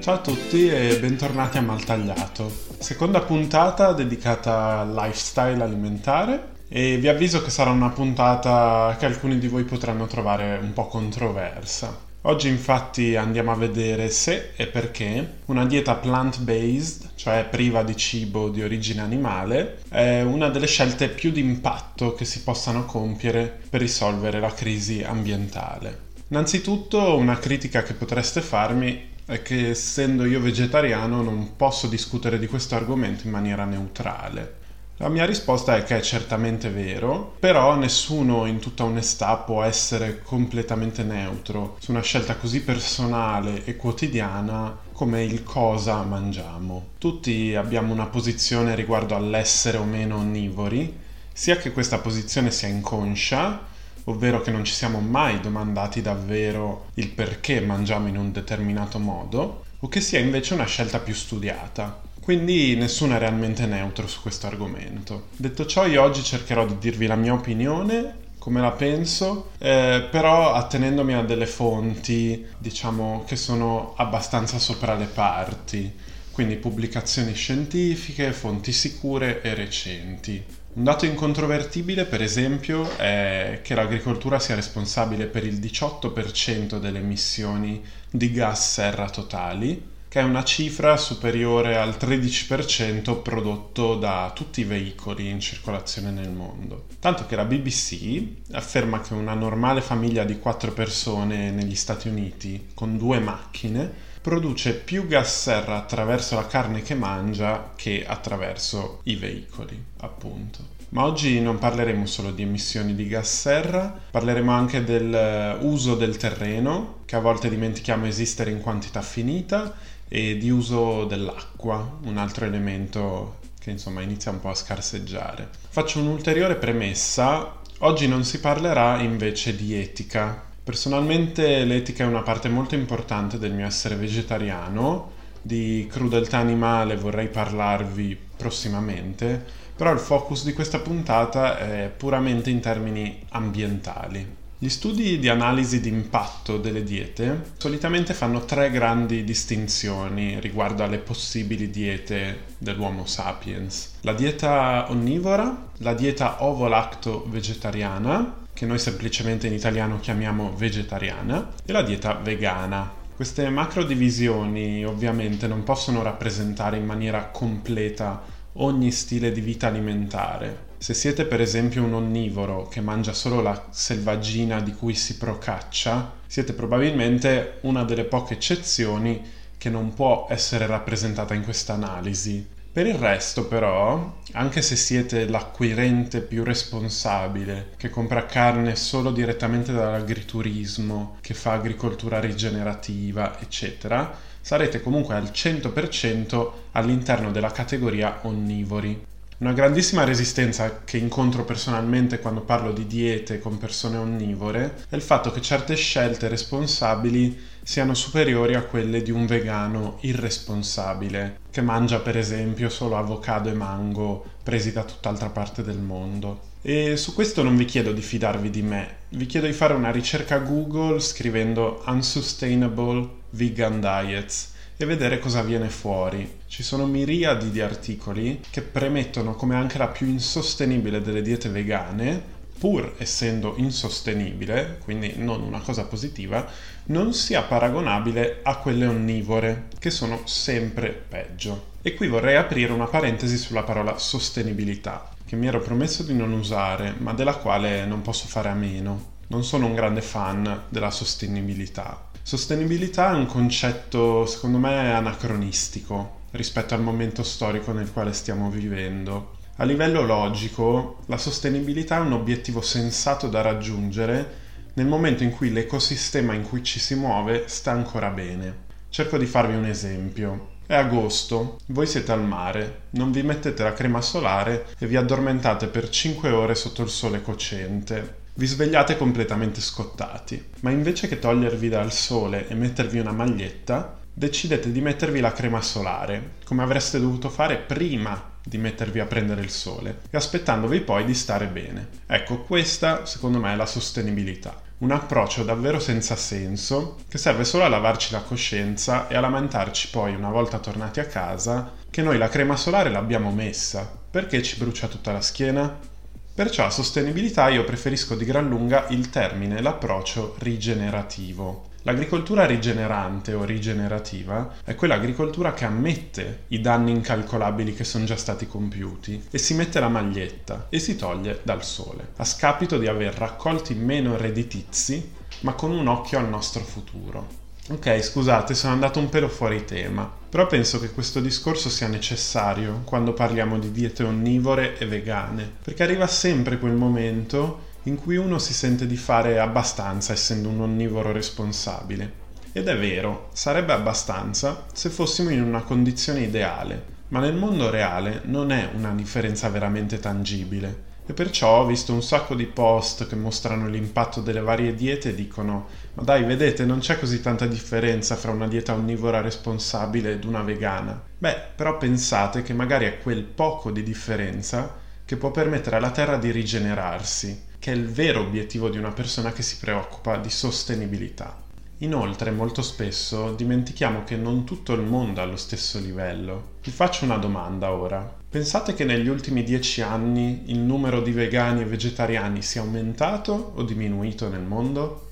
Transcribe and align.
Ciao 0.00 0.14
a 0.14 0.18
tutti 0.18 0.68
e 0.68 0.98
bentornati 0.98 1.58
a 1.58 1.62
Maltagliato, 1.62 2.50
seconda 2.78 3.20
puntata 3.20 3.92
dedicata 3.92 4.80
al 4.80 4.92
lifestyle 4.92 5.62
alimentare 5.62 6.54
e 6.68 6.96
vi 6.96 7.06
avviso 7.06 7.40
che 7.40 7.50
sarà 7.50 7.70
una 7.70 7.90
puntata 7.90 8.96
che 8.98 9.06
alcuni 9.06 9.38
di 9.38 9.46
voi 9.46 9.62
potranno 9.62 10.06
trovare 10.06 10.58
un 10.60 10.72
po' 10.72 10.88
controversa. 10.88 12.05
Oggi 12.28 12.48
infatti 12.48 13.14
andiamo 13.14 13.52
a 13.52 13.56
vedere 13.56 14.10
se 14.10 14.50
e 14.56 14.66
perché 14.66 15.34
una 15.44 15.64
dieta 15.64 15.94
plant-based, 15.94 17.10
cioè 17.14 17.46
priva 17.48 17.84
di 17.84 17.96
cibo 17.96 18.48
di 18.48 18.64
origine 18.64 19.00
animale, 19.00 19.78
è 19.88 20.22
una 20.22 20.48
delle 20.48 20.66
scelte 20.66 21.08
più 21.08 21.30
di 21.30 21.38
impatto 21.38 22.14
che 22.14 22.24
si 22.24 22.42
possano 22.42 22.84
compiere 22.84 23.60
per 23.70 23.80
risolvere 23.80 24.40
la 24.40 24.52
crisi 24.52 25.04
ambientale. 25.04 26.00
Innanzitutto 26.26 27.16
una 27.16 27.38
critica 27.38 27.84
che 27.84 27.94
potreste 27.94 28.40
farmi 28.40 29.14
è 29.24 29.42
che 29.42 29.70
essendo 29.70 30.24
io 30.24 30.40
vegetariano 30.40 31.22
non 31.22 31.54
posso 31.54 31.86
discutere 31.86 32.40
di 32.40 32.48
questo 32.48 32.74
argomento 32.74 33.24
in 33.24 33.30
maniera 33.30 33.64
neutrale. 33.64 34.55
La 34.98 35.10
mia 35.10 35.26
risposta 35.26 35.76
è 35.76 35.84
che 35.84 35.98
è 35.98 36.00
certamente 36.00 36.70
vero, 36.70 37.36
però 37.38 37.76
nessuno 37.76 38.46
in 38.46 38.60
tutta 38.60 38.84
onestà 38.84 39.36
può 39.36 39.62
essere 39.62 40.22
completamente 40.22 41.02
neutro 41.02 41.76
su 41.80 41.90
una 41.90 42.00
scelta 42.00 42.36
così 42.36 42.62
personale 42.62 43.62
e 43.66 43.76
quotidiana 43.76 44.74
come 44.92 45.22
il 45.22 45.42
cosa 45.42 46.02
mangiamo. 46.02 46.92
Tutti 46.96 47.54
abbiamo 47.54 47.92
una 47.92 48.06
posizione 48.06 48.74
riguardo 48.74 49.14
all'essere 49.14 49.76
o 49.76 49.84
meno 49.84 50.16
onnivori, 50.16 50.98
sia 51.30 51.58
che 51.58 51.72
questa 51.72 51.98
posizione 51.98 52.50
sia 52.50 52.68
inconscia, 52.68 53.66
ovvero 54.04 54.40
che 54.40 54.50
non 54.50 54.64
ci 54.64 54.72
siamo 54.72 55.00
mai 55.00 55.40
domandati 55.40 56.00
davvero 56.00 56.86
il 56.94 57.10
perché 57.10 57.60
mangiamo 57.60 58.08
in 58.08 58.16
un 58.16 58.32
determinato 58.32 58.98
modo, 58.98 59.64
o 59.80 59.88
che 59.88 60.00
sia 60.00 60.20
invece 60.20 60.54
una 60.54 60.64
scelta 60.64 61.00
più 61.00 61.12
studiata. 61.12 62.00
Quindi 62.26 62.74
nessuno 62.74 63.14
è 63.14 63.18
realmente 63.20 63.66
neutro 63.66 64.08
su 64.08 64.20
questo 64.20 64.48
argomento. 64.48 65.28
Detto 65.36 65.64
ciò, 65.64 65.86
io 65.86 66.02
oggi 66.02 66.24
cercherò 66.24 66.66
di 66.66 66.76
dirvi 66.76 67.06
la 67.06 67.14
mia 67.14 67.32
opinione, 67.32 68.16
come 68.38 68.60
la 68.60 68.72
penso, 68.72 69.50
eh, 69.58 70.08
però 70.10 70.52
attenendomi 70.52 71.14
a 71.14 71.22
delle 71.22 71.46
fonti, 71.46 72.44
diciamo, 72.58 73.22
che 73.28 73.36
sono 73.36 73.94
abbastanza 73.96 74.58
sopra 74.58 74.96
le 74.96 75.04
parti, 75.04 75.88
quindi 76.32 76.56
pubblicazioni 76.56 77.32
scientifiche, 77.32 78.32
fonti 78.32 78.72
sicure 78.72 79.40
e 79.40 79.54
recenti. 79.54 80.44
Un 80.72 80.82
dato 80.82 81.06
incontrovertibile, 81.06 82.06
per 82.06 82.22
esempio, 82.22 82.96
è 82.96 83.60
che 83.62 83.76
l'agricoltura 83.76 84.40
sia 84.40 84.56
responsabile 84.56 85.26
per 85.26 85.46
il 85.46 85.60
18% 85.60 86.80
delle 86.80 86.98
emissioni 86.98 87.80
di 88.10 88.32
gas 88.32 88.72
serra 88.72 89.08
totali, 89.08 89.94
che 90.16 90.22
è 90.22 90.24
una 90.24 90.44
cifra 90.44 90.96
superiore 90.96 91.76
al 91.76 91.90
13% 92.00 93.20
prodotto 93.20 93.96
da 93.96 94.32
tutti 94.34 94.62
i 94.62 94.64
veicoli 94.64 95.28
in 95.28 95.40
circolazione 95.40 96.10
nel 96.10 96.30
mondo. 96.30 96.86
Tanto 97.00 97.26
che 97.26 97.36
la 97.36 97.44
BBC 97.44 98.26
afferma 98.52 99.02
che 99.02 99.12
una 99.12 99.34
normale 99.34 99.82
famiglia 99.82 100.24
di 100.24 100.38
4 100.38 100.72
persone 100.72 101.50
negli 101.50 101.74
Stati 101.74 102.08
Uniti 102.08 102.68
con 102.72 102.96
due 102.96 103.18
macchine 103.18 103.92
produce 104.22 104.72
più 104.72 105.06
gas 105.06 105.42
serra 105.42 105.76
attraverso 105.76 106.34
la 106.34 106.46
carne 106.46 106.80
che 106.80 106.94
mangia 106.94 107.72
che 107.76 108.06
attraverso 108.06 109.00
i 109.02 109.16
veicoli, 109.16 109.78
appunto. 109.98 110.76
Ma 110.88 111.04
oggi 111.04 111.40
non 111.40 111.58
parleremo 111.58 112.06
solo 112.06 112.30
di 112.30 112.40
emissioni 112.40 112.94
di 112.94 113.06
gas 113.06 113.40
serra, 113.40 113.94
parleremo 114.10 114.50
anche 114.50 114.82
dell'uso 114.82 115.92
eh, 115.92 115.96
del 115.98 116.16
terreno, 116.16 117.00
che 117.04 117.16
a 117.16 117.20
volte 117.20 117.50
dimentichiamo 117.50 118.06
esistere 118.06 118.50
in 118.50 118.60
quantità 118.60 119.02
finita, 119.02 119.74
e 120.08 120.36
di 120.38 120.50
uso 120.50 121.04
dell'acqua, 121.04 121.98
un 122.02 122.16
altro 122.16 122.44
elemento 122.44 123.38
che 123.58 123.70
insomma 123.70 124.02
inizia 124.02 124.30
un 124.30 124.40
po' 124.40 124.50
a 124.50 124.54
scarseggiare. 124.54 125.48
Faccio 125.68 126.00
un'ulteriore 126.00 126.56
premessa, 126.56 127.60
oggi 127.78 128.06
non 128.08 128.24
si 128.24 128.40
parlerà 128.40 129.00
invece 129.00 129.56
di 129.56 129.74
etica, 129.74 130.46
Personalmente 130.66 131.62
l'etica 131.62 132.02
è 132.02 132.08
una 132.08 132.22
parte 132.22 132.48
molto 132.48 132.74
importante 132.74 133.38
del 133.38 133.52
mio 133.52 133.66
essere 133.66 133.94
vegetariano, 133.94 135.12
di 135.40 135.86
crudeltà 135.88 136.38
animale 136.38 136.96
vorrei 136.96 137.28
parlarvi 137.28 138.18
prossimamente, 138.36 139.44
però 139.76 139.92
il 139.92 140.00
focus 140.00 140.42
di 140.42 140.52
questa 140.52 140.80
puntata 140.80 141.56
è 141.56 141.88
puramente 141.96 142.50
in 142.50 142.58
termini 142.58 143.24
ambientali. 143.28 144.26
Gli 144.58 144.70
studi 144.70 145.18
di 145.18 145.28
analisi 145.28 145.80
di 145.80 145.90
impatto 145.90 146.56
delle 146.56 146.82
diete 146.82 147.52
solitamente 147.58 148.14
fanno 148.14 148.46
tre 148.46 148.70
grandi 148.70 149.22
distinzioni 149.22 150.40
riguardo 150.40 150.82
alle 150.82 150.96
possibili 150.96 151.68
diete 151.68 152.44
dell'Homo 152.56 153.04
sapiens. 153.04 153.96
La 154.00 154.14
dieta 154.14 154.86
onnivora, 154.88 155.68
la 155.78 155.92
dieta 155.92 156.42
ovo-lacto 156.42 157.26
vegetariana 157.28 158.44
che 158.54 158.64
noi 158.64 158.78
semplicemente 158.78 159.46
in 159.46 159.52
italiano 159.52 160.00
chiamiamo 160.00 160.54
vegetariana, 160.56 161.52
e 161.62 161.72
la 161.72 161.82
dieta 161.82 162.14
vegana. 162.14 162.90
Queste 163.14 163.50
macro 163.50 163.84
divisioni 163.84 164.82
ovviamente 164.86 165.46
non 165.46 165.64
possono 165.64 166.02
rappresentare 166.02 166.78
in 166.78 166.86
maniera 166.86 167.26
completa 167.26 168.22
ogni 168.54 168.90
stile 168.90 169.32
di 169.32 169.42
vita 169.42 169.66
alimentare. 169.66 170.65
Se 170.78 170.92
siete 170.92 171.24
per 171.24 171.40
esempio 171.40 171.82
un 171.82 171.94
onnivoro 171.94 172.68
che 172.68 172.82
mangia 172.82 173.14
solo 173.14 173.40
la 173.40 173.68
selvaggina 173.70 174.60
di 174.60 174.72
cui 174.72 174.94
si 174.94 175.16
procaccia, 175.16 176.12
siete 176.26 176.52
probabilmente 176.52 177.58
una 177.62 177.82
delle 177.82 178.04
poche 178.04 178.34
eccezioni 178.34 179.22
che 179.56 179.70
non 179.70 179.94
può 179.94 180.26
essere 180.28 180.66
rappresentata 180.66 181.32
in 181.32 181.44
questa 181.44 181.72
analisi. 181.72 182.46
Per 182.70 182.86
il 182.86 182.96
resto, 182.96 183.46
però, 183.46 184.18
anche 184.32 184.60
se 184.60 184.76
siete 184.76 185.26
l'acquirente 185.26 186.20
più 186.20 186.44
responsabile, 186.44 187.70
che 187.78 187.88
compra 187.88 188.26
carne 188.26 188.76
solo 188.76 189.12
direttamente 189.12 189.72
dall'agriturismo, 189.72 191.16
che 191.22 191.32
fa 191.32 191.52
agricoltura 191.52 192.20
rigenerativa, 192.20 193.40
eccetera, 193.40 194.14
sarete 194.42 194.82
comunque 194.82 195.14
al 195.14 195.30
100% 195.32 196.50
all'interno 196.72 197.30
della 197.32 197.50
categoria 197.50 198.18
onnivori. 198.24 199.14
Una 199.38 199.52
grandissima 199.52 200.04
resistenza 200.04 200.80
che 200.82 200.96
incontro 200.96 201.44
personalmente 201.44 202.20
quando 202.20 202.40
parlo 202.40 202.72
di 202.72 202.86
diete 202.86 203.38
con 203.38 203.58
persone 203.58 203.98
onnivore 203.98 204.86
è 204.88 204.96
il 204.96 205.02
fatto 205.02 205.30
che 205.30 205.42
certe 205.42 205.74
scelte 205.74 206.28
responsabili 206.28 207.38
siano 207.62 207.92
superiori 207.92 208.54
a 208.54 208.62
quelle 208.62 209.02
di 209.02 209.10
un 209.10 209.26
vegano 209.26 209.98
irresponsabile, 210.00 211.40
che 211.50 211.60
mangia 211.60 211.98
per 211.98 212.16
esempio 212.16 212.70
solo 212.70 212.96
avocado 212.96 213.50
e 213.50 213.52
mango 213.52 214.24
presi 214.42 214.72
da 214.72 214.84
tutt'altra 214.84 215.28
parte 215.28 215.62
del 215.62 215.80
mondo. 215.80 216.40
E 216.62 216.96
su 216.96 217.12
questo 217.12 217.42
non 217.42 217.58
vi 217.58 217.66
chiedo 217.66 217.92
di 217.92 218.00
fidarvi 218.00 218.48
di 218.48 218.62
me, 218.62 218.96
vi 219.10 219.26
chiedo 219.26 219.46
di 219.46 219.52
fare 219.52 219.74
una 219.74 219.90
ricerca 219.90 220.38
Google 220.38 220.98
scrivendo 220.98 221.82
Unsustainable 221.86 223.06
Vegan 223.28 223.80
Diets 223.80 224.54
e 224.76 224.84
vedere 224.84 225.18
cosa 225.18 225.42
viene 225.42 225.68
fuori. 225.68 226.40
Ci 226.46 226.62
sono 226.62 226.86
miriadi 226.86 227.50
di 227.50 227.60
articoli 227.60 228.42
che 228.50 228.62
premettono 228.62 229.34
come 229.34 229.54
anche 229.54 229.78
la 229.78 229.88
più 229.88 230.06
insostenibile 230.06 231.00
delle 231.00 231.22
diete 231.22 231.48
vegane, 231.48 232.34
pur 232.58 232.94
essendo 232.98 233.54
insostenibile, 233.56 234.78
quindi 234.82 235.14
non 235.16 235.42
una 235.42 235.60
cosa 235.60 235.84
positiva, 235.84 236.46
non 236.86 237.12
sia 237.12 237.42
paragonabile 237.42 238.40
a 238.42 238.56
quelle 238.56 238.86
onnivore, 238.86 239.68
che 239.78 239.90
sono 239.90 240.22
sempre 240.24 240.90
peggio. 240.90 241.74
E 241.82 241.94
qui 241.94 242.08
vorrei 242.08 242.36
aprire 242.36 242.72
una 242.72 242.86
parentesi 242.86 243.36
sulla 243.36 243.62
parola 243.62 243.98
sostenibilità, 243.98 245.10
che 245.24 245.36
mi 245.36 245.46
ero 245.46 245.60
promesso 245.60 246.02
di 246.02 246.14
non 246.14 246.32
usare, 246.32 246.94
ma 246.98 247.12
della 247.12 247.36
quale 247.36 247.84
non 247.84 248.02
posso 248.02 248.26
fare 248.26 248.48
a 248.48 248.54
meno. 248.54 249.14
Non 249.28 249.44
sono 249.44 249.66
un 249.66 249.74
grande 249.74 250.00
fan 250.00 250.62
della 250.68 250.90
sostenibilità. 250.90 252.05
Sostenibilità 252.26 253.12
è 253.12 253.14
un 253.14 253.26
concetto, 253.26 254.26
secondo 254.26 254.58
me, 254.58 254.92
anacronistico 254.92 256.22
rispetto 256.32 256.74
al 256.74 256.82
momento 256.82 257.22
storico 257.22 257.70
nel 257.70 257.92
quale 257.92 258.12
stiamo 258.12 258.50
vivendo. 258.50 259.36
A 259.58 259.64
livello 259.64 260.02
logico, 260.02 261.04
la 261.06 261.18
sostenibilità 261.18 261.98
è 261.98 262.00
un 262.00 262.14
obiettivo 262.14 262.62
sensato 262.62 263.28
da 263.28 263.42
raggiungere 263.42 264.38
nel 264.74 264.88
momento 264.88 265.22
in 265.22 265.30
cui 265.30 265.52
l'ecosistema 265.52 266.34
in 266.34 266.42
cui 266.42 266.64
ci 266.64 266.80
si 266.80 266.96
muove 266.96 267.44
sta 267.46 267.70
ancora 267.70 268.08
bene. 268.08 268.64
Cerco 268.88 269.18
di 269.18 269.26
farvi 269.26 269.54
un 269.54 269.66
esempio. 269.66 270.54
È 270.66 270.74
agosto, 270.74 271.60
voi 271.66 271.86
siete 271.86 272.10
al 272.10 272.24
mare, 272.24 272.86
non 272.90 273.12
vi 273.12 273.22
mettete 273.22 273.62
la 273.62 273.72
crema 273.72 274.00
solare 274.00 274.66
e 274.80 274.88
vi 274.88 274.96
addormentate 274.96 275.68
per 275.68 275.88
5 275.88 276.28
ore 276.30 276.56
sotto 276.56 276.82
il 276.82 276.88
sole 276.88 277.22
cocente 277.22 278.24
vi 278.36 278.46
svegliate 278.46 278.98
completamente 278.98 279.62
scottati, 279.62 280.50
ma 280.60 280.70
invece 280.70 281.08
che 281.08 281.18
togliervi 281.18 281.70
dal 281.70 281.90
sole 281.90 282.46
e 282.48 282.54
mettervi 282.54 282.98
una 282.98 283.12
maglietta, 283.12 283.98
decidete 284.12 284.70
di 284.72 284.82
mettervi 284.82 285.20
la 285.20 285.32
crema 285.32 285.62
solare, 285.62 286.34
come 286.44 286.62
avreste 286.62 287.00
dovuto 287.00 287.30
fare 287.30 287.56
prima 287.56 288.34
di 288.44 288.58
mettervi 288.58 289.00
a 289.00 289.06
prendere 289.06 289.40
il 289.40 289.50
sole 289.50 290.00
e 290.10 290.16
aspettandovi 290.16 290.80
poi 290.80 291.06
di 291.06 291.14
stare 291.14 291.46
bene. 291.46 291.88
Ecco, 292.06 292.42
questa 292.42 293.06
secondo 293.06 293.38
me 293.38 293.54
è 293.54 293.56
la 293.56 293.66
sostenibilità. 293.66 294.60
Un 294.78 294.90
approccio 294.90 295.42
davvero 295.42 295.80
senza 295.80 296.14
senso 296.14 296.98
che 297.08 297.16
serve 297.16 297.44
solo 297.44 297.64
a 297.64 297.68
lavarci 297.68 298.12
la 298.12 298.20
coscienza 298.20 299.08
e 299.08 299.16
a 299.16 299.20
lamentarci 299.20 299.88
poi 299.88 300.14
una 300.14 300.28
volta 300.28 300.58
tornati 300.58 301.00
a 301.00 301.06
casa 301.06 301.72
che 301.88 302.02
noi 302.02 302.18
la 302.18 302.28
crema 302.28 302.56
solare 302.56 302.90
l'abbiamo 302.90 303.30
messa. 303.30 303.90
Perché 304.10 304.42
ci 304.42 304.58
brucia 304.58 304.86
tutta 304.88 305.12
la 305.12 305.22
schiena? 305.22 305.94
Perciò 306.36 306.66
a 306.66 306.70
sostenibilità 306.70 307.48
io 307.48 307.64
preferisco 307.64 308.14
di 308.14 308.26
gran 308.26 308.46
lunga 308.46 308.88
il 308.88 309.08
termine, 309.08 309.62
l'approccio 309.62 310.34
rigenerativo. 310.40 311.68
L'agricoltura 311.84 312.44
rigenerante 312.44 313.32
o 313.32 313.42
rigenerativa 313.42 314.56
è 314.62 314.74
quell'agricoltura 314.74 315.54
che 315.54 315.64
ammette 315.64 316.42
i 316.48 316.60
danni 316.60 316.90
incalcolabili 316.90 317.72
che 317.72 317.84
sono 317.84 318.04
già 318.04 318.16
stati 318.16 318.46
compiuti 318.46 319.28
e 319.30 319.38
si 319.38 319.54
mette 319.54 319.80
la 319.80 319.88
maglietta 319.88 320.66
e 320.68 320.78
si 320.78 320.94
toglie 320.94 321.40
dal 321.42 321.64
sole, 321.64 322.08
a 322.16 322.24
scapito 322.26 322.76
di 322.76 322.86
aver 322.86 323.14
raccolti 323.14 323.72
meno 323.72 324.18
redditizi, 324.18 325.12
ma 325.40 325.54
con 325.54 325.70
un 325.70 325.86
occhio 325.86 326.18
al 326.18 326.28
nostro 326.28 326.60
futuro. 326.60 327.45
Ok, 327.68 328.00
scusate, 328.00 328.54
sono 328.54 328.74
andato 328.74 329.00
un 329.00 329.08
pelo 329.08 329.28
fuori 329.28 329.64
tema, 329.64 330.08
però 330.28 330.46
penso 330.46 330.78
che 330.78 330.92
questo 330.92 331.18
discorso 331.18 331.68
sia 331.68 331.88
necessario 331.88 332.82
quando 332.84 333.12
parliamo 333.12 333.58
di 333.58 333.72
diete 333.72 334.04
onnivore 334.04 334.78
e 334.78 334.86
vegane, 334.86 335.50
perché 335.64 335.82
arriva 335.82 336.06
sempre 336.06 336.58
quel 336.58 336.74
momento 336.74 337.64
in 337.84 337.96
cui 337.96 338.14
uno 338.16 338.38
si 338.38 338.54
sente 338.54 338.86
di 338.86 338.96
fare 338.96 339.40
abbastanza 339.40 340.12
essendo 340.12 340.48
un 340.48 340.60
onnivoro 340.60 341.10
responsabile. 341.10 342.24
Ed 342.52 342.68
è 342.68 342.78
vero, 342.78 343.30
sarebbe 343.32 343.72
abbastanza 343.72 344.66
se 344.72 344.88
fossimo 344.88 345.30
in 345.30 345.42
una 345.42 345.62
condizione 345.62 346.20
ideale, 346.20 346.84
ma 347.08 347.18
nel 347.18 347.34
mondo 347.34 347.68
reale 347.68 348.20
non 348.26 348.52
è 348.52 348.70
una 348.76 348.92
differenza 348.92 349.48
veramente 349.48 349.98
tangibile. 349.98 350.84
E 351.06 351.12
perciò 351.12 351.60
ho 351.60 351.66
visto 351.66 351.92
un 351.92 352.02
sacco 352.02 352.34
di 352.34 352.46
post 352.46 353.06
che 353.06 353.14
mostrano 353.14 353.68
l'impatto 353.68 354.20
delle 354.20 354.40
varie 354.40 354.74
diete 354.74 355.10
e 355.10 355.14
dicono 355.14 355.68
ma 355.94 356.02
dai 356.02 356.24
vedete 356.24 356.64
non 356.64 356.80
c'è 356.80 356.98
così 356.98 357.20
tanta 357.22 357.46
differenza 357.46 358.16
fra 358.16 358.32
una 358.32 358.48
dieta 358.48 358.74
onnivora 358.74 359.20
responsabile 359.20 360.12
ed 360.12 360.24
una 360.24 360.42
vegana. 360.42 361.00
Beh, 361.16 361.40
però 361.54 361.78
pensate 361.78 362.42
che 362.42 362.52
magari 362.52 362.86
è 362.86 362.98
quel 362.98 363.22
poco 363.22 363.70
di 363.70 363.82
differenza 363.82 364.74
che 365.04 365.16
può 365.16 365.30
permettere 365.30 365.76
alla 365.76 365.92
Terra 365.92 366.16
di 366.16 366.30
rigenerarsi 366.32 367.44
che 367.58 367.72
è 367.72 367.74
il 367.74 367.88
vero 367.88 368.20
obiettivo 368.20 368.68
di 368.68 368.78
una 368.78 368.92
persona 368.92 369.32
che 369.32 369.42
si 369.42 369.56
preoccupa 369.58 370.18
di 370.18 370.30
sostenibilità. 370.30 371.36
Inoltre, 371.78 372.30
molto 372.30 372.62
spesso 372.62 373.34
dimentichiamo 373.34 374.04
che 374.04 374.16
non 374.16 374.44
tutto 374.44 374.72
il 374.72 374.82
mondo 374.82 375.20
è 375.20 375.24
allo 375.24 375.36
stesso 375.36 375.78
livello. 375.78 376.54
Vi 376.62 376.70
faccio 376.70 377.04
una 377.04 377.16
domanda 377.16 377.72
ora. 377.72 378.14
Pensate 378.36 378.74
che 378.74 378.84
negli 378.84 379.08
ultimi 379.08 379.42
dieci 379.42 379.80
anni 379.80 380.42
il 380.48 380.58
numero 380.58 381.00
di 381.00 381.10
vegani 381.10 381.62
e 381.62 381.64
vegetariani 381.64 382.42
sia 382.42 382.60
aumentato 382.60 383.52
o 383.54 383.62
diminuito 383.62 384.28
nel 384.28 384.42
mondo? 384.42 385.08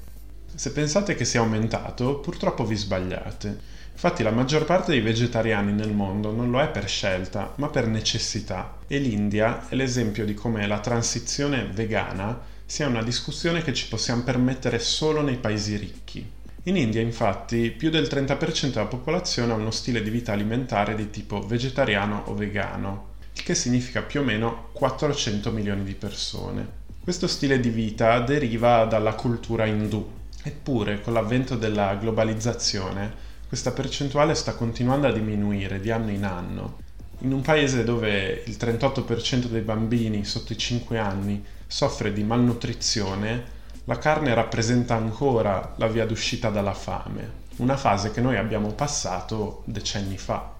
Se 0.55 0.73
pensate 0.73 1.15
che 1.15 1.25
sia 1.25 1.41
aumentato, 1.41 2.19
purtroppo 2.19 2.67
vi 2.67 2.77
sbagliate. 2.77 3.59
Infatti 3.93 4.23
la 4.23 4.31
maggior 4.31 4.67
parte 4.67 4.91
dei 4.91 5.01
vegetariani 5.01 5.73
nel 5.73 5.95
mondo 5.95 6.33
non 6.33 6.51
lo 6.51 6.61
è 6.61 6.69
per 6.69 6.87
scelta, 6.87 7.55
ma 7.57 7.69
per 7.69 7.87
necessità. 7.87 8.77
E 8.87 8.99
l'India 8.99 9.71
è 9.71 9.75
l'esempio 9.75 10.27
di 10.27 10.35
come 10.35 10.67
la 10.67 10.81
transizione 10.81 11.65
vegana 11.73 12.39
sia 12.67 12.89
una 12.89 13.03
discussione 13.03 13.63
che 13.63 13.73
ci 13.73 13.89
possiamo 13.89 14.23
permettere 14.23 14.79
solo 14.79 15.23
nei 15.23 15.37
paesi 15.39 15.77
ricchi. 15.77 16.31
In 16.65 16.77
India, 16.77 17.01
infatti, 17.01 17.71
più 17.71 17.89
del 17.89 18.05
30% 18.05 18.69
della 18.69 18.85
popolazione 18.85 19.53
ha 19.53 19.57
uno 19.57 19.71
stile 19.71 20.03
di 20.03 20.11
vita 20.11 20.33
alimentare 20.33 20.95
di 20.95 21.09
tipo 21.09 21.41
vegetariano 21.41 22.25
o 22.27 22.35
vegano, 22.35 23.13
che 23.43 23.55
significa 23.55 24.03
più 24.03 24.21
o 24.21 24.25
meno 24.25 24.69
400 24.73 25.51
milioni 25.51 25.85
di 25.85 25.95
persone. 25.95 26.83
Questo 27.03 27.27
stile 27.27 27.61
di 27.61 27.69
vita 27.69 28.21
deriva 28.21 28.85
dalla 28.85 29.15
cultura 29.15 29.67
indù, 29.67 30.09
eppure 30.43 31.01
con 31.01 31.13
l'avvento 31.13 31.57
della 31.57 31.95
globalizzazione 31.97 33.33
questa 33.47 33.73
percentuale 33.73 34.35
sta 34.35 34.55
continuando 34.55 35.07
a 35.07 35.13
diminuire 35.13 35.79
di 35.79 35.91
anno 35.91 36.11
in 36.11 36.25
anno. 36.25 36.79
In 37.21 37.33
un 37.33 37.41
paese 37.41 37.85
dove 37.85 38.43
il 38.47 38.57
38% 38.59 39.45
dei 39.45 39.61
bambini 39.61 40.25
sotto 40.25 40.53
i 40.53 40.59
5 40.59 40.99
anni 40.99 41.45
soffre 41.67 42.13
di 42.13 42.25
malnutrizione, 42.25 43.45
la 43.85 43.99
carne 43.99 44.35
rappresenta 44.35 44.95
ancora 44.97 45.75
la 45.77 45.87
via 45.87 46.07
d'uscita 46.07 46.49
dalla 46.49 46.75
fame, 46.75 47.43
una 47.57 47.77
fase 47.77 48.11
che 48.11 48.21
noi 48.21 48.37
abbiamo 48.37 48.73
passato 48.73 49.63
decenni 49.67 50.19
fa. 50.19 50.54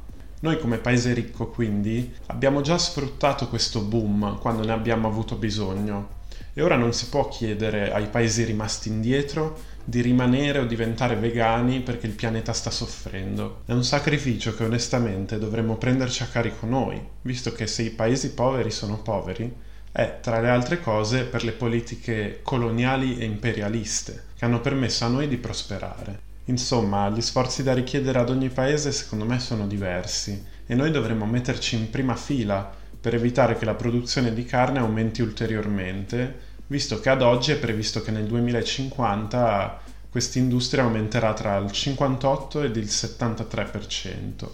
Noi 0.45 0.59
come 0.59 0.77
paese 0.77 1.15
ricco 1.15 1.47
quindi 1.47 2.13
abbiamo 2.27 2.61
già 2.61 2.77
sfruttato 2.77 3.49
questo 3.49 3.81
boom 3.81 4.39
quando 4.41 4.63
ne 4.63 4.73
abbiamo 4.73 5.09
avuto 5.09 5.37
bisogno 5.37 6.17
e 6.53 6.61
ora 6.61 6.77
non 6.77 6.93
si 6.93 7.09
può 7.09 7.29
chiedere 7.29 7.91
ai 7.91 8.09
paesi 8.09 8.45
rimasti 8.45 8.91
indietro 8.91 9.59
di 9.83 10.03
rimanere 10.03 10.59
o 10.59 10.67
diventare 10.67 11.17
vegani 11.17 11.81
perché 11.81 12.07
il 12.07 12.13
pianeta 12.13 12.53
sta 12.53 12.71
soffrendo. 12.71 13.63
È 13.65 13.73
un 13.73 13.85
sacrificio 13.85 14.55
che 14.55 14.65
onestamente 14.65 15.39
dovremmo 15.39 15.77
prenderci 15.77 16.23
a 16.23 16.27
carico 16.27 16.67
noi, 16.67 17.03
visto 17.23 17.51
che 17.53 17.67
se 17.67 17.81
i 17.81 17.91
paesi 17.91 18.35
poveri 18.35 18.71
sono 18.71 19.01
poveri, 19.01 19.51
è 19.93 20.19
tra 20.21 20.41
le 20.41 20.51
altre 20.51 20.79
cose 20.79 21.23
per 21.23 21.43
le 21.43 21.53
politiche 21.53 22.41
coloniali 22.43 23.17
e 23.17 23.25
imperialiste 23.25 24.25
che 24.37 24.45
hanno 24.45 24.61
permesso 24.61 25.07
a 25.07 25.09
noi 25.09 25.27
di 25.27 25.39
prosperare. 25.39 26.24
Insomma, 26.47 27.09
gli 27.09 27.21
sforzi 27.21 27.63
da 27.63 27.73
richiedere 27.73 28.19
ad 28.19 28.31
ogni 28.31 28.51
paese 28.51 28.93
secondo 28.93 29.25
me 29.25 29.39
sono 29.39 29.67
diversi 29.67 30.45
e 30.67 30.75
noi 30.75 30.91
dovremmo 30.91 31.25
metterci 31.25 31.77
in 31.77 31.91
prima 31.91 32.17
fila 32.17 32.71
per 33.01 33.15
evitare 33.15 33.57
che 33.57 33.65
la 33.65 33.75
produzione 33.75 34.33
di 34.33 34.45
carne 34.45 34.79
aumenti 34.79 35.23
ulteriormente 35.23 36.53
visto 36.67 37.01
che 37.01 37.11
ad 37.11 37.23
oggi 37.23 37.53
è 37.53 37.59
previsto 37.59 38.03
che 38.03 38.11
nel 38.11 38.27
2050 38.27 39.81
questa 40.11 40.39
industria 40.39 40.85
aumenterà 40.85 41.33
tra 41.35 41.57
il 41.57 41.71
58 41.71 42.63
ed 42.63 42.77
il 42.77 42.85
73%. 42.85 44.49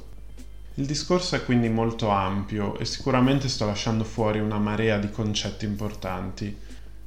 Il 0.75 0.87
discorso 0.87 1.37
è 1.37 1.45
quindi 1.45 1.69
molto 1.69 2.09
ampio 2.09 2.79
e 2.79 2.85
sicuramente 2.85 3.49
sto 3.49 3.67
lasciando 3.67 4.05
fuori 4.05 4.39
una 4.41 4.59
marea 4.59 4.99
di 4.99 5.11
concetti 5.11 5.67
importanti. 5.67 6.57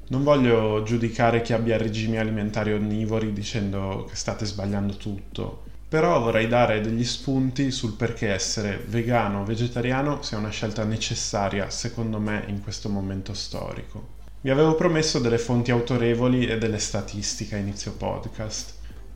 Non 0.07 0.23
voglio 0.23 0.83
giudicare 0.83 1.41
chi 1.41 1.53
abbia 1.53 1.77
regimi 1.77 2.17
alimentari 2.17 2.73
onnivori 2.73 3.31
dicendo 3.31 4.05
che 4.09 4.15
state 4.15 4.45
sbagliando 4.45 4.97
tutto, 4.97 5.63
però 5.88 6.19
vorrei 6.19 6.47
dare 6.47 6.81
degli 6.81 7.05
spunti 7.05 7.71
sul 7.71 7.94
perché 7.94 8.29
essere 8.29 8.83
vegano 8.85 9.41
o 9.41 9.45
vegetariano 9.45 10.21
sia 10.21 10.38
una 10.38 10.50
scelta 10.50 10.83
necessaria 10.83 11.69
secondo 11.69 12.19
me 12.19 12.44
in 12.47 12.61
questo 12.61 12.89
momento 12.89 13.33
storico. 13.33 14.21
Vi 14.41 14.50
avevo 14.50 14.75
promesso 14.75 15.19
delle 15.19 15.37
fonti 15.37 15.71
autorevoli 15.71 16.47
e 16.47 16.57
delle 16.57 16.80
statistiche 16.80 17.56
a 17.56 17.59
inizio 17.59 17.94
podcast. 17.94 18.73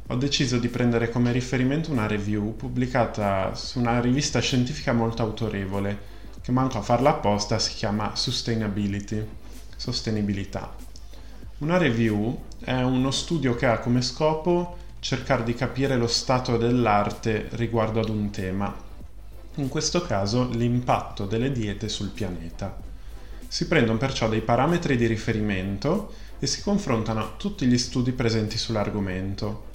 Ho 0.08 0.16
deciso 0.16 0.58
di 0.58 0.70
prendere 0.70 1.10
come 1.10 1.34
riferimento 1.34 1.92
una 1.92 2.08
review 2.08 2.56
pubblicata 2.56 3.54
su 3.56 3.80
una 3.80 4.00
rivista 4.00 4.40
scientifica 4.40 4.94
molto 4.94 5.22
autorevole, 5.22 5.98
che 6.42 6.54
manco 6.54 6.78
a 6.78 6.82
farla 6.82 7.10
apposta 7.10 7.60
si 7.60 7.74
chiama 7.74 8.16
Sustainability, 8.16 9.28
sostenibilità. 9.78 10.76
Una 11.60 11.78
review 11.78 12.44
è 12.60 12.82
uno 12.82 13.12
studio 13.12 13.56
che 13.56 13.66
ha 13.66 13.80
come 13.80 14.02
scopo 14.02 14.78
cercare 15.00 15.44
di 15.44 15.54
capire 15.54 15.96
lo 15.96 16.08
stato 16.08 16.58
dell'arte 16.58 17.48
riguardo 17.52 18.02
ad 18.02 18.10
un 18.10 18.30
tema, 18.30 18.76
in 19.56 19.70
questo 19.70 20.02
caso 20.02 20.50
l'impatto 20.50 21.26
delle 21.26 21.52
diete 21.52 21.88
sul 21.88 22.10
pianeta. 22.10 22.76
Si 23.48 23.68
prendono 23.68 23.98
perciò 23.98 24.28
dei 24.28 24.42
parametri 24.42 24.98
di 24.98 25.08
riferimento 25.08 26.14
e 26.40 26.46
si 26.46 26.62
confrontano 26.62 27.38
tutti 27.38 27.66
gli 27.66 27.78
studi 27.78 28.12
presenti 28.12 28.58
sull'argomento. 28.58 29.67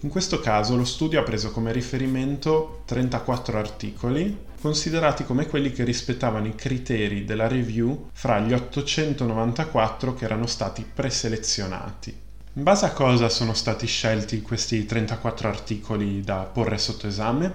In 0.00 0.10
questo 0.10 0.40
caso 0.40 0.76
lo 0.76 0.84
studio 0.84 1.20
ha 1.20 1.22
preso 1.22 1.50
come 1.52 1.72
riferimento 1.72 2.82
34 2.84 3.58
articoli, 3.58 4.44
considerati 4.60 5.24
come 5.24 5.46
quelli 5.46 5.72
che 5.72 5.84
rispettavano 5.84 6.46
i 6.46 6.54
criteri 6.54 7.24
della 7.24 7.48
review 7.48 8.10
fra 8.12 8.38
gli 8.40 8.52
894 8.52 10.14
che 10.14 10.24
erano 10.26 10.46
stati 10.46 10.84
preselezionati. 10.92 12.14
In 12.52 12.62
base 12.62 12.84
a 12.84 12.92
cosa 12.92 13.30
sono 13.30 13.54
stati 13.54 13.86
scelti 13.86 14.42
questi 14.42 14.84
34 14.84 15.48
articoli 15.48 16.20
da 16.20 16.40
porre 16.42 16.76
sotto 16.76 17.06
esame? 17.06 17.52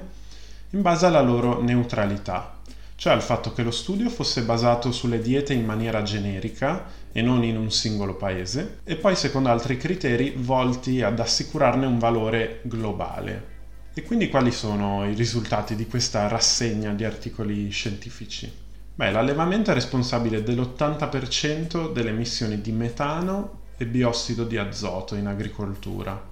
In 0.71 0.81
base 0.81 1.05
alla 1.05 1.21
loro 1.21 1.61
neutralità, 1.61 2.57
cioè 3.01 3.13
al 3.13 3.23
fatto 3.23 3.51
che 3.51 3.63
lo 3.63 3.71
studio 3.71 4.11
fosse 4.11 4.43
basato 4.43 4.91
sulle 4.91 5.21
diete 5.21 5.53
in 5.53 5.65
maniera 5.65 6.03
generica 6.03 6.85
e 7.11 7.23
non 7.23 7.43
in 7.43 7.57
un 7.57 7.71
singolo 7.71 8.13
paese, 8.13 8.81
e 8.83 8.95
poi 8.95 9.15
secondo 9.15 9.49
altri 9.49 9.75
criteri 9.75 10.35
volti 10.37 11.01
ad 11.01 11.19
assicurarne 11.19 11.87
un 11.87 11.97
valore 11.97 12.59
globale. 12.61 13.45
E 13.95 14.03
quindi 14.03 14.29
quali 14.29 14.51
sono 14.51 15.03
i 15.09 15.15
risultati 15.15 15.73
di 15.73 15.87
questa 15.87 16.27
rassegna 16.27 16.93
di 16.93 17.03
articoli 17.03 17.71
scientifici? 17.71 18.53
Beh, 18.93 19.09
l'allevamento 19.09 19.71
è 19.71 19.73
responsabile 19.73 20.43
dell'80% 20.43 21.91
delle 21.91 22.11
emissioni 22.11 22.61
di 22.61 22.71
metano 22.71 23.61
e 23.77 23.87
biossido 23.87 24.43
di 24.43 24.59
azoto 24.59 25.15
in 25.15 25.25
agricoltura, 25.25 26.23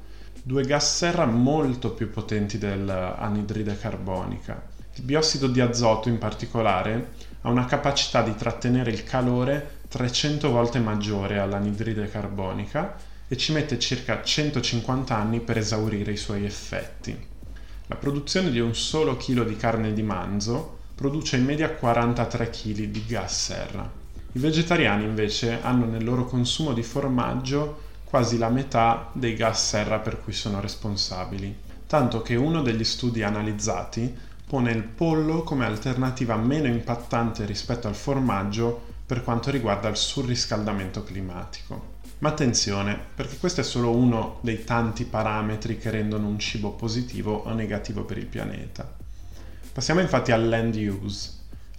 due 0.44 0.64
gas 0.66 0.98
serra 0.98 1.26
molto 1.26 1.94
più 1.94 2.12
potenti 2.12 2.60
dell'anidride 2.60 3.76
carbonica 3.76 4.78
il 5.00 5.06
biossido 5.06 5.48
di 5.48 5.62
azoto 5.62 6.10
in 6.10 6.18
particolare 6.18 7.12
ha 7.42 7.50
una 7.50 7.66
capacità 7.66 8.22
di 8.22 8.36
trattenere 8.36 8.92
il 8.92 9.06
calore 9.06 9.78
300 9.88 10.52
volte 10.52 10.80
maggiore 10.80 11.40
all'anidride 11.40 12.10
carbonica 12.10 12.98
e 13.30 13.38
ci 13.38 13.54
mette 13.54 13.80
circa 13.80 14.22
150 14.22 15.16
anni 15.16 15.40
per 15.40 15.58
esaurire 15.58 16.12
i 16.12 16.18
suoi 16.18 16.44
effetti. 16.44 17.18
La 17.88 17.96
produzione 17.96 18.52
di 18.52 18.60
un 18.60 18.76
solo 18.76 19.16
chilo 19.16 19.46
di 19.46 19.56
carne 19.56 19.94
di 19.94 20.04
manzo 20.04 20.80
produce 20.96 21.38
in 21.38 21.46
media 21.46 21.70
43 21.70 22.50
kg 22.50 22.84
di 22.84 23.06
gas 23.08 23.46
serra. 23.46 23.90
I 24.34 24.40
vegetariani 24.40 25.06
invece 25.06 25.60
hanno 25.62 25.86
nel 25.86 26.04
loro 26.04 26.26
consumo 26.26 26.74
di 26.74 26.84
formaggio 26.84 27.84
quasi 28.04 28.38
la 28.38 28.50
metà 28.50 29.10
dei 29.14 29.36
gas 29.36 29.66
serra 29.66 30.00
per 30.00 30.22
cui 30.22 30.34
sono 30.34 30.60
responsabili, 30.60 31.58
tanto 31.88 32.22
che 32.22 32.36
uno 32.36 32.62
degli 32.62 32.84
studi 32.84 33.24
analizzati 33.24 34.28
pone 34.50 34.72
il 34.72 34.82
pollo 34.82 35.44
come 35.44 35.64
alternativa 35.64 36.36
meno 36.36 36.66
impattante 36.66 37.46
rispetto 37.46 37.88
al 37.88 37.94
formaggio 37.94 38.82
per 39.06 39.24
quanto 39.24 39.52
riguarda 39.52 39.90
il 39.90 39.96
surriscaldamento 39.96 41.04
climatico. 41.04 41.98
Ma 42.18 42.30
attenzione, 42.30 43.00
perché 43.14 43.38
questo 43.38 43.62
è 43.62 43.64
solo 43.64 43.96
uno 43.96 44.40
dei 44.42 44.64
tanti 44.64 45.06
parametri 45.06 45.78
che 45.78 45.92
rendono 45.92 46.26
un 46.28 46.40
cibo 46.40 46.72
positivo 46.72 47.44
o 47.46 47.54
negativo 47.54 48.06
per 48.06 48.18
il 48.18 48.26
pianeta. 48.26 48.92
Passiamo 49.72 50.00
infatti 50.00 50.32
al 50.32 50.50
land 50.50 50.74
use, 50.78 51.30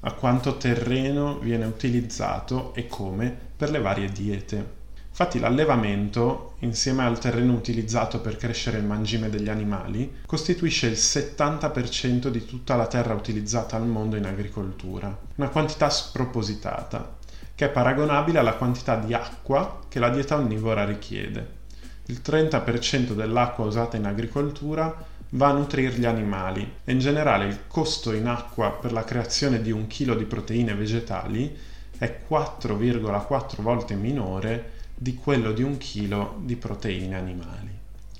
a 0.03 0.13
quanto 0.13 0.57
terreno 0.57 1.41
viene 1.41 1.65
utilizzato 1.65 2.73
e 2.75 2.87
come 2.87 3.37
per 3.57 3.71
le 3.71 3.81
varie 3.81 4.13
diete. 4.13 4.79
Infatti 5.11 5.39
l'allevamento, 5.39 6.55
insieme 6.61 7.05
al 7.05 7.19
terreno 7.19 7.53
utilizzato 7.53 8.21
per 8.21 8.37
crescere 8.37 8.79
il 8.79 8.85
mangime 8.85 9.29
degli 9.29 9.51
animali, 9.51 10.21
costituisce 10.25 10.87
il 10.87 10.95
70% 10.95 12.29
di 12.29 12.47
tutta 12.47 12.77
la 12.77 12.87
terra 12.87 13.13
utilizzata 13.13 13.77
al 13.77 13.87
mondo 13.87 14.17
in 14.17 14.25
agricoltura, 14.25 15.15
una 15.35 15.49
quantità 15.51 15.91
spropositata, 15.91 17.19
che 17.55 17.67
è 17.67 17.71
paragonabile 17.71 18.39
alla 18.39 18.55
quantità 18.55 18.97
di 18.97 19.13
acqua 19.13 19.81
che 19.89 19.99
la 19.99 20.09
dieta 20.09 20.37
onnivora 20.37 20.87
richiede. 20.87 21.59
Il 22.07 22.23
30% 22.25 23.13
dell'acqua 23.13 23.67
usata 23.67 23.99
in 23.99 24.07
agricoltura 24.07 25.07
va 25.31 25.49
a 25.49 25.53
nutrire 25.53 25.93
gli 25.93 26.07
animali 26.07 26.77
e 26.83 26.93
in 26.93 26.99
generale 26.99 27.47
il 27.47 27.67
costo 27.69 28.13
in 28.13 28.27
acqua 28.27 28.73
per 28.73 28.93
la 28.93 29.05
creazione 29.05 29.61
di 29.61 29.71
un 29.71 29.87
chilo 29.87 30.15
di 30.15 30.25
proteine 30.25 30.75
vegetali 30.75 31.57
è 31.99 32.23
4,4 32.29 33.61
volte 33.61 33.95
minore 33.95 34.79
di 35.03 35.15
quello 35.15 35.53
di 35.53 35.63
un 35.63 35.79
chilo 35.79 36.37
di 36.45 36.57
proteine 36.57 37.17
animali. 37.17 37.71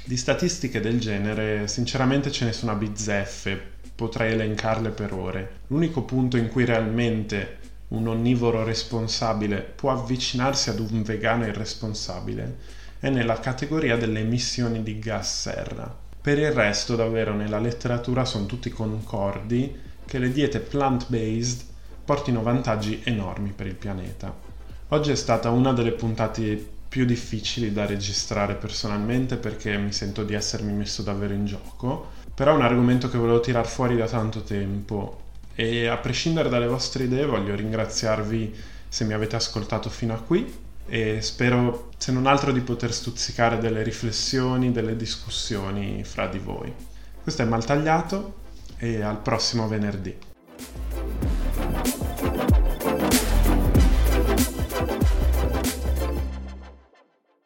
Di 0.03 0.17
statistiche 0.17 0.81
del 0.81 0.99
genere 0.99 1.69
sinceramente 1.69 2.31
ce 2.31 2.47
ne 2.47 2.53
sono 2.53 2.73
a 2.73 2.75
bizzeffe, 2.75 3.61
potrei 3.95 4.33
elencarle 4.33 4.89
per 4.89 5.13
ore. 5.13 5.51
L'unico 5.67 6.05
punto 6.05 6.39
in 6.39 6.49
cui 6.49 6.65
realmente 6.65 7.59
un 7.89 8.07
onnivoro 8.07 8.65
responsabile 8.65 9.61
può 9.61 9.91
avvicinarsi 9.91 10.71
ad 10.71 10.79
un 10.79 11.03
vegano 11.03 11.45
irresponsabile 11.45 12.57
è 12.99 13.11
nella 13.11 13.39
categoria 13.41 13.99
delle 13.99 14.21
emissioni 14.21 14.83
di 14.83 14.99
gas 14.99 15.43
serra. 15.43 15.95
Per 16.19 16.39
il 16.39 16.51
resto, 16.51 16.97
davvero, 16.97 17.35
nella 17.35 17.59
letteratura 17.59 18.25
sono 18.25 18.47
tutti 18.47 18.71
concordi 18.71 19.79
che 20.07 20.19
le 20.19 20.33
diete 20.33 20.61
plant-based 20.61 21.63
portino 22.07 22.41
vantaggi 22.41 23.03
enormi 23.05 23.53
per 23.53 23.67
il 23.67 23.75
pianeta. 23.75 24.50
Oggi 24.93 25.13
è 25.13 25.15
stata 25.15 25.51
una 25.51 25.73
delle 25.73 25.93
puntate 25.93 26.69
più 26.89 27.05
difficili 27.05 27.73
da 27.73 27.87
registrare 27.87 28.57
personalmente 28.57 29.37
perché 29.37 29.77
mi 29.79 29.93
sento 29.93 30.25
di 30.25 30.35
essermi 30.35 30.73
messo 30.73 31.03
davvero 31.03 31.33
in 31.33 31.47
gioco, 31.47 32.11
però 32.35 32.51
è 32.51 32.57
un 32.57 32.63
argomento 32.63 33.09
che 33.09 33.17
volevo 33.17 33.39
tirar 33.39 33.69
fuori 33.69 33.97
da 33.97 34.09
tanto 34.09 34.43
tempo 34.43 35.21
e 35.55 35.87
a 35.87 35.97
prescindere 35.97 36.49
dalle 36.49 36.67
vostre 36.67 37.05
idee 37.05 37.25
voglio 37.25 37.55
ringraziarvi 37.55 38.53
se 38.89 39.05
mi 39.05 39.13
avete 39.13 39.37
ascoltato 39.37 39.89
fino 39.91 40.13
a 40.13 40.21
qui 40.21 40.53
e 40.89 41.23
spero 41.23 41.91
se 41.97 42.11
non 42.11 42.27
altro 42.27 42.51
di 42.51 42.61
poter 42.61 42.93
stuzzicare 42.93 43.59
delle 43.59 43.85
riflessioni, 43.85 44.73
delle 44.73 44.97
discussioni 44.97 46.03
fra 46.03 46.27
di 46.27 46.39
voi. 46.39 46.75
Questo 47.23 47.43
è 47.43 47.45
Maltagliato 47.45 48.39
e 48.77 49.03
al 49.03 49.19
prossimo 49.19 49.69
venerdì. 49.69 50.30